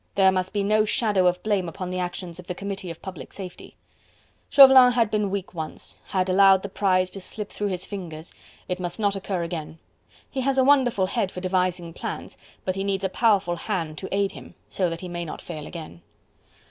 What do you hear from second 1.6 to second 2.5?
upon the actions of